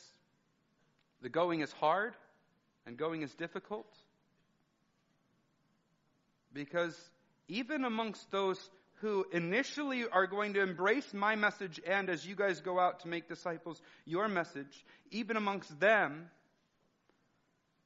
[1.22, 2.16] the going is hard
[2.86, 3.88] and going is difficult?
[6.54, 7.00] Because
[7.48, 8.70] even amongst those
[9.02, 13.08] who initially are going to embrace my message and as you guys go out to
[13.08, 16.30] make disciples, your message, even amongst them,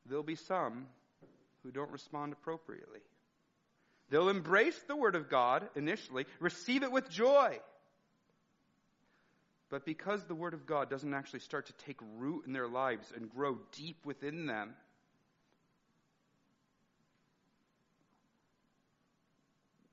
[0.05, 0.87] there'll be some
[1.63, 2.99] who don't respond appropriately.
[4.09, 7.59] They'll embrace the Word of God initially, receive it with joy.
[9.69, 13.11] But because the Word of God doesn't actually start to take root in their lives
[13.15, 14.73] and grow deep within them,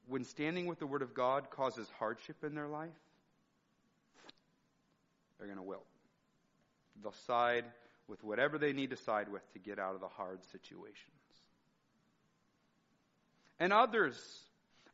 [0.08, 2.90] when standing with the Word of God causes hardship in their life,
[5.38, 5.86] they're going to wilt.
[7.02, 7.64] They'll side
[8.08, 10.96] with whatever they need to side with to get out of the hard situations.
[13.58, 14.16] And others,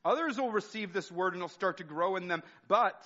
[0.05, 3.05] others will receive this word and it'll start to grow in them, but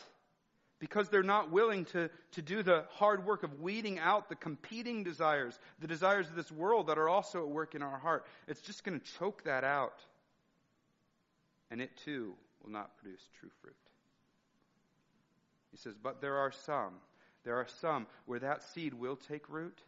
[0.78, 5.02] because they're not willing to, to do the hard work of weeding out the competing
[5.02, 8.26] desires, the desires of this world that are also at work in our heart.
[8.46, 9.98] It's just going to choke that out.
[11.70, 13.76] And it too will not produce true fruit.
[15.70, 16.94] He says, But there are some,
[17.44, 19.80] there are some where that seed will take root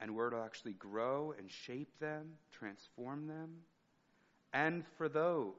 [0.00, 3.50] and where it'll actually grow and shape them, transform them.
[4.52, 5.52] And for those,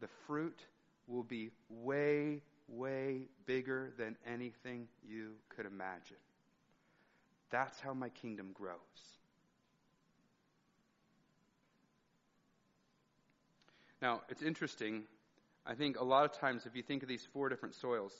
[0.00, 0.60] the fruit
[1.06, 6.16] will be way, way bigger than anything you could imagine.
[7.50, 8.78] That's how my kingdom grows.
[14.02, 15.04] Now, it's interesting.
[15.64, 18.12] I think a lot of times, if you think of these four different soils,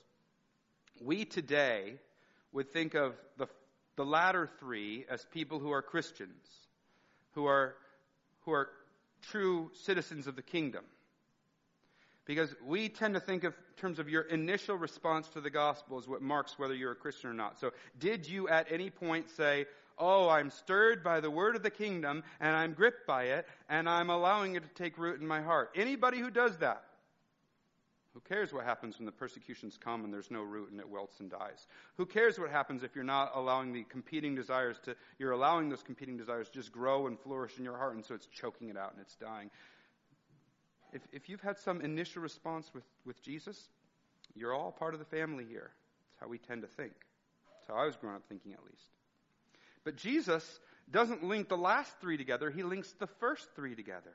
[1.00, 1.94] we today
[2.52, 3.48] would think of the,
[3.96, 6.46] the latter three as people who are Christians,
[7.32, 7.74] who are,
[8.42, 8.68] who are
[9.22, 10.84] true citizens of the kingdom.
[12.26, 16.06] Because we tend to think of terms of your initial response to the gospel is
[16.06, 17.58] what marks whether you're a Christian or not.
[17.58, 19.66] So, did you at any point say,
[19.98, 23.88] Oh, I'm stirred by the word of the kingdom, and I'm gripped by it, and
[23.88, 25.70] I'm allowing it to take root in my heart?
[25.74, 26.84] Anybody who does that,
[28.14, 31.20] who cares what happens when the persecutions come and there's no root and it wilts
[31.20, 31.66] and dies?
[31.96, 35.82] Who cares what happens if you're not allowing the competing desires to, you're allowing those
[35.82, 38.76] competing desires to just grow and flourish in your heart and so it's choking it
[38.76, 39.50] out and it's dying?
[40.92, 43.68] if, if you've had some initial response with, with Jesus,
[44.34, 45.70] you're all part of the family here.
[46.10, 46.92] That's how we tend to think.
[47.54, 48.84] That's how I was growing up thinking, at least.
[49.84, 50.60] But Jesus
[50.90, 54.12] doesn't link the last three together, he links the first three together.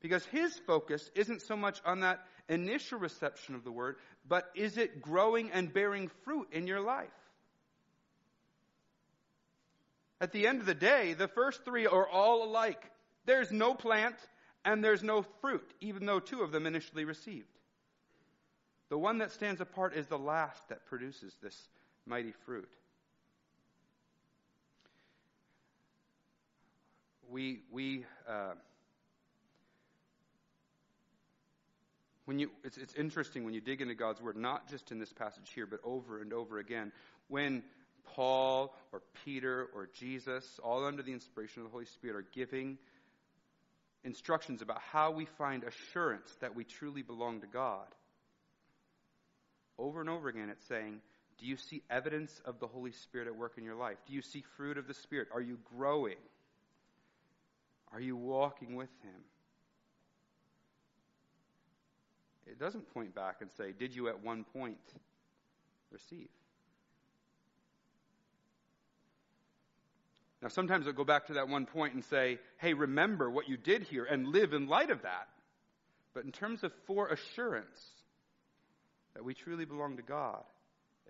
[0.00, 3.96] Because his focus isn't so much on that initial reception of the word,
[4.28, 7.08] but is it growing and bearing fruit in your life?
[10.20, 12.82] At the end of the day, the first three are all alike.
[13.24, 14.16] There's no plant,
[14.64, 17.48] and there's no fruit, even though two of them initially received.
[18.90, 21.68] The one that stands apart is the last that produces this
[22.06, 22.70] mighty fruit.
[27.34, 28.52] We, we, uh,
[32.26, 35.12] when you, it's, it's interesting when you dig into God's Word, not just in this
[35.12, 36.92] passage here, but over and over again.
[37.26, 37.64] When
[38.14, 42.78] Paul or Peter or Jesus, all under the inspiration of the Holy Spirit, are giving
[44.04, 47.88] instructions about how we find assurance that we truly belong to God.
[49.76, 51.00] Over and over again, it's saying,
[51.40, 53.96] Do you see evidence of the Holy Spirit at work in your life?
[54.06, 55.30] Do you see fruit of the Spirit?
[55.34, 56.14] Are you growing?
[57.94, 59.20] Are you walking with Him?
[62.46, 64.78] It doesn't point back and say, Did you at one point
[65.90, 66.28] receive?
[70.44, 73.56] Now, sometimes I'll go back to that one point and say, hey, remember what you
[73.56, 75.26] did here and live in light of that.
[76.12, 77.80] But in terms of for assurance
[79.14, 80.42] that we truly belong to God,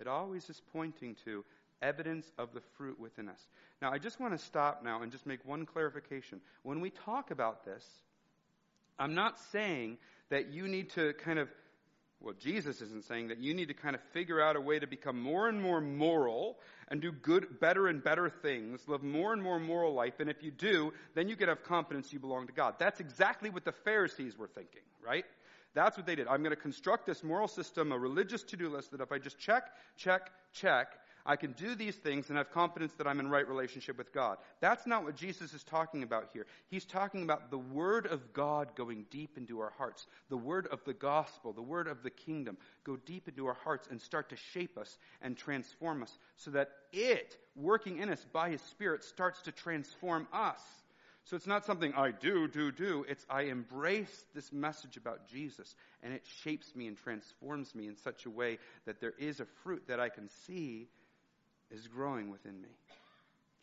[0.00, 1.44] it always is pointing to
[1.82, 3.40] evidence of the fruit within us.
[3.82, 6.40] Now, I just want to stop now and just make one clarification.
[6.62, 7.84] When we talk about this,
[8.98, 9.98] I'm not saying
[10.30, 11.48] that you need to kind of
[12.24, 14.86] well, Jesus isn't saying that you need to kind of figure out a way to
[14.86, 16.58] become more and more moral
[16.88, 20.42] and do good, better and better things, live more and more moral life, and if
[20.42, 22.76] you do, then you can have confidence you belong to God.
[22.78, 25.26] That's exactly what the Pharisees were thinking, right?
[25.74, 26.26] That's what they did.
[26.28, 29.18] I'm going to construct this moral system, a religious to do list that if I
[29.18, 29.64] just check,
[29.96, 30.94] check, check,
[31.26, 34.36] I can do these things and have confidence that I'm in right relationship with God.
[34.60, 36.46] That's not what Jesus is talking about here.
[36.68, 40.84] He's talking about the Word of God going deep into our hearts, the Word of
[40.84, 44.36] the gospel, the Word of the kingdom go deep into our hearts and start to
[44.36, 49.40] shape us and transform us so that it, working in us by His Spirit, starts
[49.42, 50.60] to transform us.
[51.24, 53.06] So it's not something I do, do, do.
[53.08, 57.96] It's I embrace this message about Jesus and it shapes me and transforms me in
[57.96, 60.88] such a way that there is a fruit that I can see
[61.74, 62.68] is growing within me.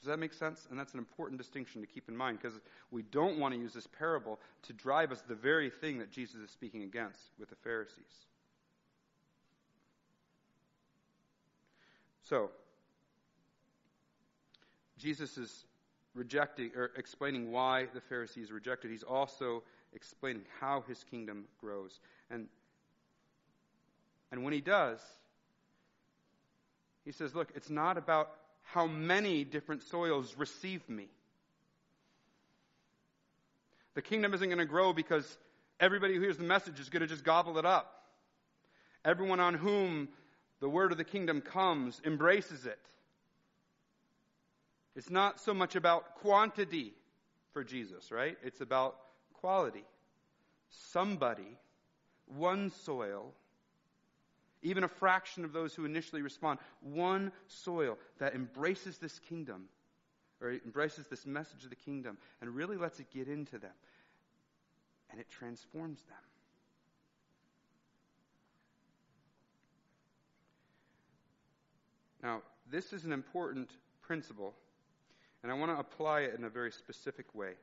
[0.02, 0.68] Does that make sense?
[0.70, 2.60] And that's an important distinction to keep in mind because
[2.90, 6.38] we don't want to use this parable to drive us the very thing that Jesus
[6.38, 8.26] is speaking against with the Pharisees.
[12.24, 12.50] So,
[14.98, 15.66] Jesus is
[16.16, 18.90] rejecting or explaining why the Pharisees rejected.
[18.90, 22.00] He's also explaining how his kingdom grows.
[22.30, 22.48] And
[24.32, 25.00] and when he does,
[27.06, 28.30] he says, Look, it's not about
[28.64, 31.08] how many different soils receive me.
[33.94, 35.38] The kingdom isn't going to grow because
[35.80, 38.04] everybody who hears the message is going to just gobble it up.
[39.04, 40.08] Everyone on whom
[40.60, 42.80] the word of the kingdom comes embraces it.
[44.96, 46.94] It's not so much about quantity
[47.54, 48.38] for Jesus, right?
[48.44, 48.96] It's about
[49.34, 49.84] quality.
[50.92, 51.58] Somebody,
[52.28, 53.34] one soil,
[54.62, 59.66] even a fraction of those who initially respond, one soil that embraces this kingdom,
[60.42, 63.72] or embraces this message of the kingdom, and really lets it get into them.
[65.10, 66.18] And it transforms them.
[72.24, 74.54] Now, this is an important principle,
[75.42, 77.54] and I want to apply it in a very specific way.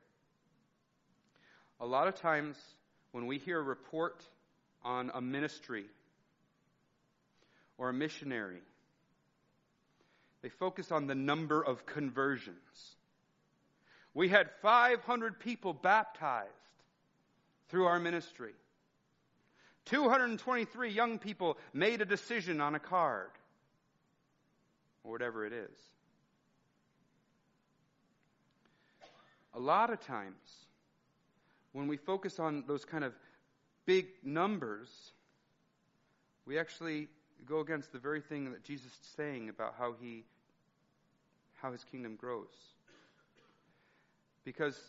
[1.79, 2.57] A lot of times,
[3.13, 4.27] when we hear a report
[4.83, 5.85] on a ministry
[7.79, 8.61] or a missionary.
[10.41, 12.95] They focus on the number of conversions.
[14.13, 16.49] We had 500 people baptized
[17.69, 18.53] through our ministry.
[19.85, 23.31] 223 young people made a decision on a card,
[25.03, 25.77] or whatever it is.
[29.53, 30.35] A lot of times,
[31.71, 33.13] when we focus on those kind of
[33.85, 34.89] big numbers,
[36.45, 37.07] we actually
[37.45, 40.23] go against the very thing that Jesus is saying about how he
[41.61, 42.47] how his kingdom grows.
[44.45, 44.79] Because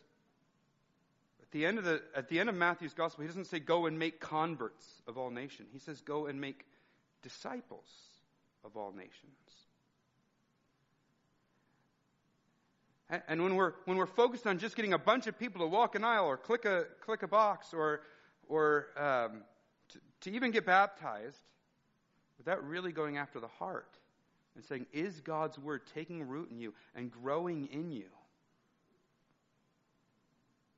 [1.43, 3.87] at the end of the at the end of Matthew's gospel, he doesn't say go
[3.87, 5.69] and make converts of all nations.
[5.73, 6.65] He says go and make
[7.23, 7.89] disciples
[8.65, 9.37] of all nations.
[13.27, 15.97] And when we're when we're focused on just getting a bunch of people to walk
[15.97, 18.03] an aisle or click a click a box or
[18.49, 19.43] or um,
[19.89, 21.41] to, to even get baptized,
[22.41, 23.99] without really going after the heart
[24.57, 28.09] and saying, Is God's word taking root in you and growing in you?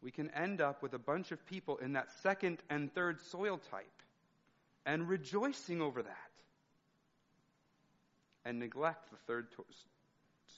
[0.03, 3.61] We can end up with a bunch of people in that second and third soil
[3.71, 3.87] type
[4.85, 6.31] and rejoicing over that
[8.45, 9.65] and neglect the third to-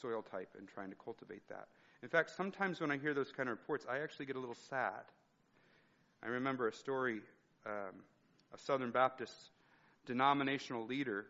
[0.00, 1.68] soil type and trying to cultivate that.
[2.02, 4.56] In fact, sometimes when I hear those kind of reports, I actually get a little
[4.70, 5.04] sad.
[6.22, 7.20] I remember a story,
[7.66, 8.02] um,
[8.54, 9.34] a Southern Baptist
[10.06, 11.26] denominational leader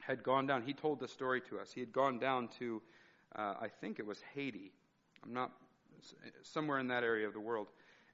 [0.00, 0.62] had gone down.
[0.62, 1.70] He told the story to us.
[1.72, 2.82] He had gone down to,
[3.34, 4.72] uh, I think it was Haiti.
[5.24, 5.52] I'm not
[6.42, 7.68] somewhere in that area of the world.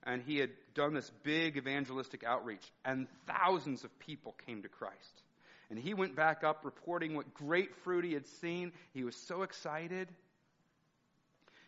[0.04, 5.22] And he had done this big evangelistic outreach, and thousands of people came to Christ.
[5.70, 8.72] And he went back up reporting what great fruit he had seen.
[8.94, 10.08] He was so excited.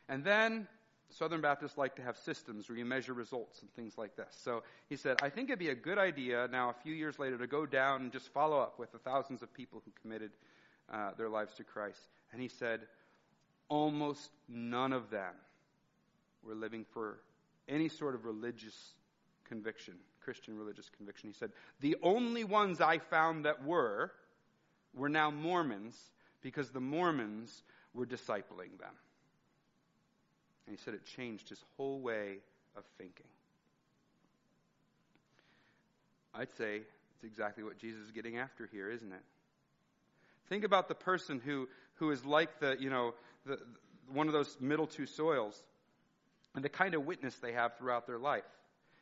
[0.09, 0.67] And then
[1.11, 4.35] Southern Baptists like to have systems where you measure results and things like this.
[4.43, 7.39] So he said, I think it'd be a good idea now, a few years later,
[7.39, 10.33] to go down and just follow up with the thousands of people who committed
[10.93, 12.01] uh, their lives to Christ.
[12.33, 12.81] And he said,
[13.69, 15.35] almost none of them
[16.43, 17.21] were living for
[17.69, 18.95] any sort of religious
[19.45, 21.29] conviction, Christian religious conviction.
[21.29, 24.13] He said, the only ones I found that were,
[24.95, 25.99] were now Mormons
[26.43, 27.63] because the Mormons
[27.95, 28.95] were discipling them.
[30.67, 32.39] And he said it changed his whole way
[32.77, 33.27] of thinking.
[36.35, 36.83] I'd say
[37.15, 39.23] it's exactly what Jesus is getting after here, isn't it?
[40.49, 43.15] Think about the person who, who is like the, you know,
[43.47, 43.59] the,
[44.13, 45.63] one of those middle two soils
[46.55, 48.45] and the kind of witness they have throughout their life.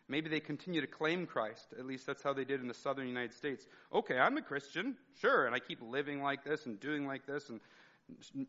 [0.09, 1.67] Maybe they continue to claim Christ.
[1.79, 3.67] At least that's how they did in the southern United States.
[3.95, 7.49] Okay, I'm a Christian, sure, and I keep living like this and doing like this
[7.49, 7.61] and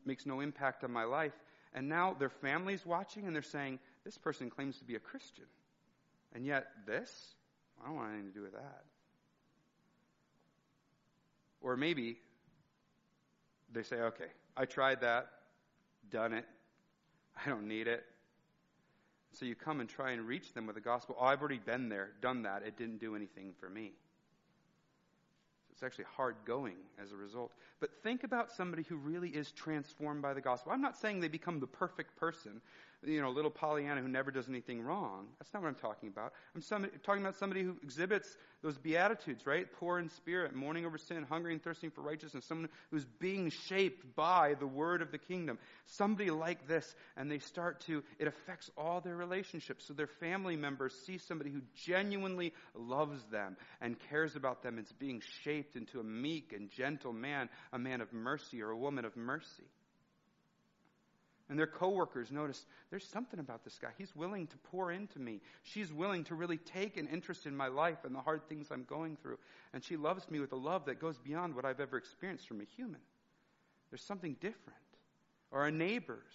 [0.05, 1.34] makes no impact on my life
[1.74, 5.45] and now their family's watching and they're saying, this person claims to be a Christian.
[6.34, 7.36] And yet this?
[7.82, 8.84] I don't want anything to do with that.
[11.61, 12.17] Or maybe
[13.71, 15.28] they say, okay, I tried that,
[16.11, 16.45] done it,
[17.45, 18.03] I don't need it.
[19.32, 21.15] So you come and try and reach them with the gospel.
[21.19, 22.61] Oh, I've already been there, done that.
[22.63, 23.93] It didn't do anything for me.
[25.74, 27.51] It's actually hard going as a result.
[27.80, 30.71] But think about somebody who really is transformed by the gospel.
[30.71, 32.61] I'm not saying they become the perfect person
[33.06, 35.28] you know, little Pollyanna who never does anything wrong.
[35.39, 36.34] That's not what I'm talking about.
[36.56, 39.68] I'm somebody, talking about somebody who exhibits those beatitudes, right?
[39.80, 42.45] Poor in spirit, mourning over sin, hungry and thirsting for righteousness.
[42.45, 45.58] Someone who's being shaped by the word of the kingdom.
[45.86, 49.86] Somebody like this, and they start to, it affects all their relationships.
[49.86, 54.91] So their family members see somebody who genuinely loves them and cares about them as
[54.93, 59.06] being shaped into a meek and gentle man, a man of mercy or a woman
[59.06, 59.64] of mercy.
[61.54, 63.89] And their coworkers notice there's something about this guy.
[63.95, 65.39] He's willing to pour into me.
[65.62, 68.86] She's willing to really take an interest in my life and the hard things I'm
[68.86, 69.38] going through.
[69.72, 72.60] And she loves me with a love that goes beyond what I've ever experienced from
[72.60, 73.01] a human.
[73.91, 74.80] There's something different.
[75.51, 76.34] Or our neighbors.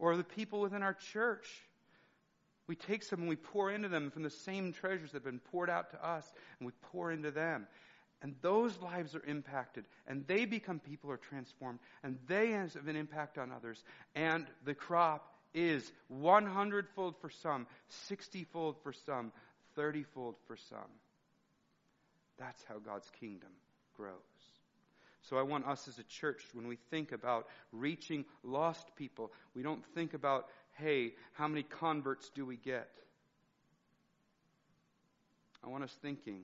[0.00, 1.46] Or the people within our church.
[2.66, 5.38] We take some and we pour into them from the same treasures that have been
[5.38, 7.68] poured out to us, and we pour into them.
[8.22, 12.96] And those lives are impacted, and they become people are transformed, and they have an
[12.96, 13.82] impact on others.
[14.14, 19.32] And the crop is 100 fold for some, 60 fold for some,
[19.74, 20.90] 30 fold for some.
[22.38, 23.50] That's how God's kingdom
[23.96, 24.14] grows.
[25.22, 29.62] So I want us as a church, when we think about reaching lost people, we
[29.62, 32.90] don't think about, hey, how many converts do we get?
[35.62, 36.42] I want us thinking,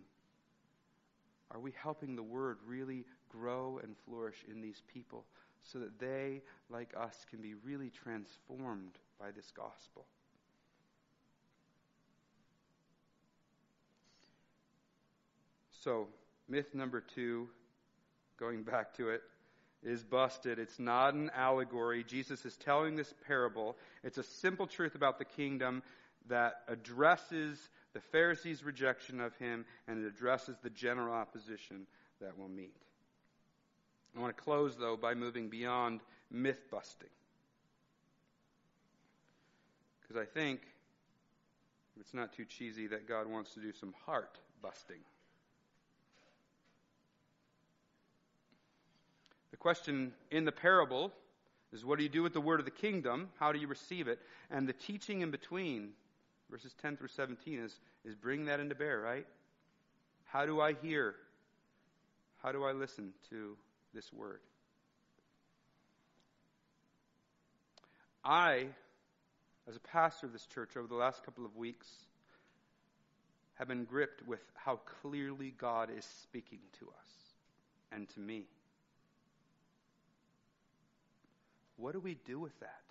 [1.50, 5.24] are we helping the word really grow and flourish in these people
[5.62, 10.06] so that they, like us, can be really transformed by this gospel?
[15.82, 16.08] So,
[16.48, 17.48] myth number two,
[18.38, 19.22] going back to it,
[19.84, 20.58] is busted.
[20.58, 22.02] It's not an allegory.
[22.02, 23.76] Jesus is telling this parable.
[24.02, 25.82] It's a simple truth about the kingdom
[26.28, 27.56] that addresses
[27.96, 31.86] the Pharisees' rejection of him, and it addresses the general opposition
[32.20, 32.76] that we'll meet.
[34.14, 37.08] I want to close, though, by moving beyond myth busting.
[40.02, 40.60] Because I think,
[41.94, 45.00] if it's not too cheesy, that God wants to do some heart busting.
[49.52, 51.12] The question in the parable
[51.72, 53.30] is what do you do with the word of the kingdom?
[53.38, 54.20] How do you receive it?
[54.50, 55.92] And the teaching in between
[56.50, 59.26] verses 10 through 17 is, is bring that into bear, right?
[60.24, 61.14] How do I hear?
[62.42, 63.56] How do I listen to
[63.94, 64.40] this word?
[68.24, 68.66] I,
[69.68, 71.88] as a pastor of this church over the last couple of weeks,
[73.54, 77.08] have been gripped with how clearly God is speaking to us
[77.92, 78.44] and to me.
[81.76, 82.85] What do we do with that?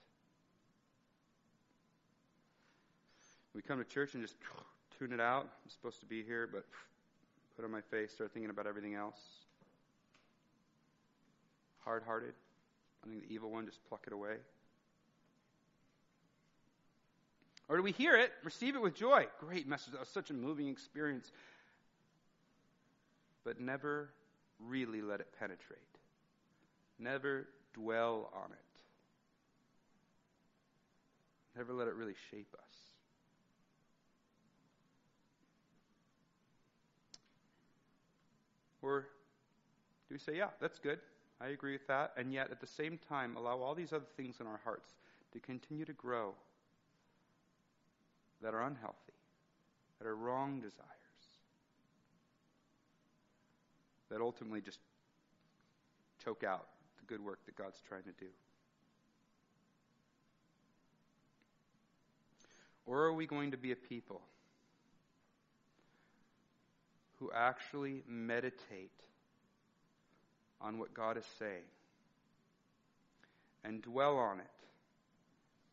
[3.56, 4.36] We come to church and just
[4.99, 5.43] tune it out.
[5.43, 6.66] I'm supposed to be here, but
[7.56, 9.18] put on my face, start thinking about everything else.
[11.86, 12.34] Hard hearted.
[13.03, 14.36] I think the evil one, just pluck it away.
[17.70, 19.28] Or do we hear it, receive it with joy?
[19.39, 19.93] Great message.
[19.93, 21.32] That was such a moving experience.
[23.43, 24.10] But never
[24.60, 25.80] really let it penetrate.
[26.99, 28.58] Never dwell on it.
[31.56, 32.74] Never let it really shape us.
[38.86, 39.07] Or
[40.07, 40.99] do we say, yeah, that's good.
[41.41, 42.13] I agree with that.
[42.17, 44.91] And yet, at the same time, allow all these other things in our hearts
[45.33, 46.33] to continue to grow
[48.41, 49.13] that are unhealthy,
[49.99, 50.86] that are wrong desires,
[54.11, 54.79] that ultimately just
[56.23, 56.67] choke out
[56.99, 58.27] the good work that God's trying to do?
[62.86, 64.21] Or are we going to be a people
[67.26, 68.91] who actually meditate
[70.61, 71.65] on what God is saying
[73.63, 74.45] and dwell on it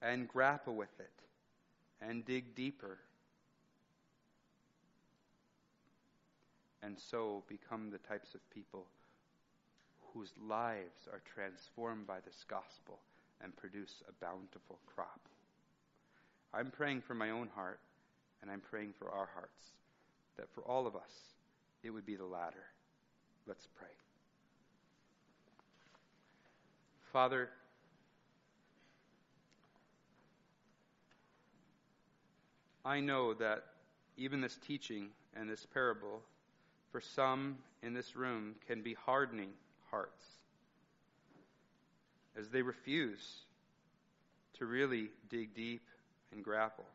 [0.01, 1.11] and grapple with it
[2.01, 2.97] and dig deeper
[6.83, 8.87] and so become the types of people
[10.15, 12.99] whose lives are transformed by this gospel
[13.43, 15.21] and produce a bountiful crop.
[16.55, 17.81] I'm praying for my own heart
[18.41, 19.73] and I'm praying for our hearts
[20.39, 21.32] that for all of us
[21.83, 22.65] it would be the latter.
[23.47, 23.89] Let's pray.
[27.13, 27.51] Father,
[32.85, 33.65] I know that
[34.17, 36.21] even this teaching and this parable,
[36.91, 39.51] for some in this room, can be hardening
[39.91, 40.25] hearts
[42.37, 43.41] as they refuse
[44.59, 45.83] to really dig deep
[46.33, 46.87] and grapple.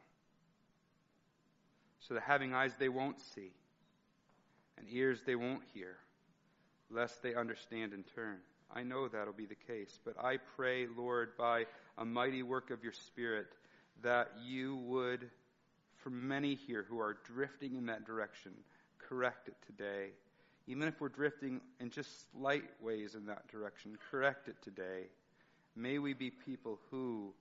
[2.00, 3.52] So that having eyes they won't see
[4.78, 5.98] and ears they won't hear,
[6.90, 8.38] lest they understand and turn.
[8.74, 11.66] I know that'll be the case, but I pray, Lord, by
[11.98, 13.48] a mighty work of your Spirit,
[14.04, 15.30] that you would,
[15.96, 18.52] for many here who are drifting in that direction,
[19.00, 20.10] correct it today.
[20.68, 25.06] Even if we're drifting in just slight ways in that direction, correct it today.
[25.76, 27.34] May we be people who